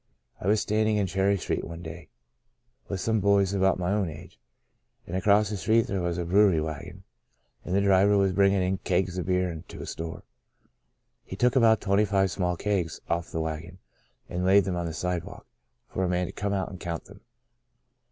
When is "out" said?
16.51-16.69